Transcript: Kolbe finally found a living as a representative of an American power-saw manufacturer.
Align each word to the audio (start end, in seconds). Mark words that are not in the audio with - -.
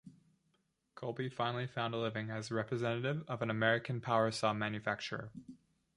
Kolbe 0.95 1.31
finally 1.31 1.67
found 1.67 1.93
a 1.93 1.97
living 1.99 2.31
as 2.31 2.49
a 2.49 2.55
representative 2.55 3.23
of 3.27 3.43
an 3.43 3.51
American 3.51 4.01
power-saw 4.01 4.51
manufacturer. 4.51 5.29